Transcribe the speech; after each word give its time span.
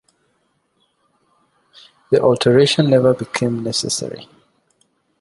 The 2.09 2.19
alteration 2.19 2.89
never 2.89 3.13
became 3.13 3.61
necessary. 3.63 4.27